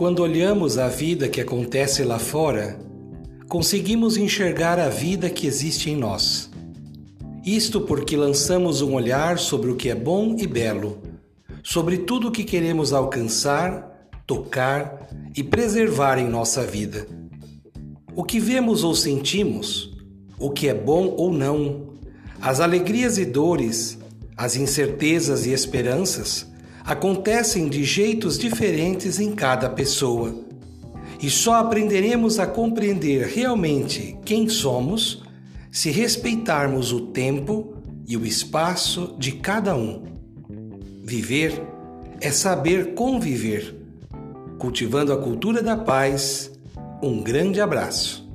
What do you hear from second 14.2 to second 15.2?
tocar